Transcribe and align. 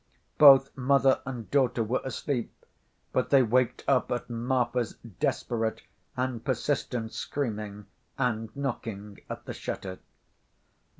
Both 0.39 0.75
mother 0.75 1.21
and 1.27 1.51
daughter 1.51 1.83
were 1.83 2.01
asleep, 2.03 2.51
but 3.13 3.29
they 3.29 3.43
waked 3.43 3.83
up 3.87 4.11
at 4.11 4.31
Marfa's 4.31 4.95
desperate 5.19 5.83
and 6.17 6.43
persistent 6.43 7.13
screaming 7.13 7.85
and 8.17 8.49
knocking 8.55 9.19
at 9.29 9.45
the 9.45 9.53
shutter. 9.53 9.99